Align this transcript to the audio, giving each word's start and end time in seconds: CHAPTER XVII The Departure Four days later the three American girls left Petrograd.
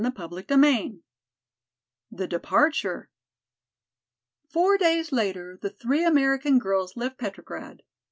CHAPTER 0.03 0.43
XVII 0.49 0.99
The 2.09 2.27
Departure 2.27 3.11
Four 4.49 4.77
days 4.79 5.11
later 5.11 5.59
the 5.61 5.69
three 5.69 6.03
American 6.03 6.57
girls 6.57 6.97
left 6.97 7.19
Petrograd. 7.19 7.83